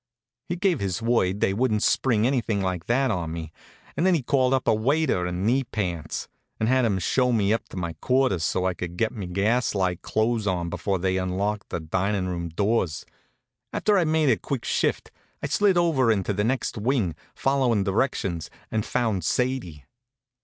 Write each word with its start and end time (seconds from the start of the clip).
He 0.49 0.55
gave 0.55 0.79
his 0.79 0.99
word 0.99 1.41
they 1.41 1.53
wouldn't 1.53 1.83
spring 1.83 2.25
anything 2.25 2.59
like 2.59 2.87
that 2.87 3.11
on 3.11 3.31
me, 3.31 3.51
and 3.95 4.03
then 4.03 4.15
he 4.15 4.23
called 4.23 4.51
up 4.51 4.67
a 4.67 4.73
waiter 4.73 5.27
in 5.27 5.45
knee 5.45 5.63
pants, 5.63 6.27
and 6.59 6.67
had 6.67 6.85
him 6.85 6.97
show 6.97 7.31
me 7.31 7.53
up 7.53 7.69
to 7.69 7.77
my 7.77 7.93
quarters 8.01 8.43
so 8.43 8.65
I 8.65 8.73
could 8.73 8.97
get 8.97 9.11
me 9.11 9.27
gas 9.27 9.75
light 9.75 10.01
clothes 10.01 10.47
on 10.47 10.71
before 10.71 10.97
they 10.97 11.17
unlocked 11.17 11.69
the 11.69 11.79
dinin' 11.79 12.27
room 12.27 12.49
doors. 12.49 13.05
After 13.71 13.95
I'd 13.95 14.07
made 14.07 14.29
a 14.31 14.37
quick 14.37 14.65
shift 14.65 15.11
I 15.43 15.45
slid 15.45 15.77
over 15.77 16.11
into 16.11 16.33
the 16.33 16.43
next 16.43 16.79
wing, 16.79 17.13
followin' 17.35 17.83
directions, 17.83 18.49
and 18.71 18.83
found 18.83 19.23
Sadie. 19.23 19.85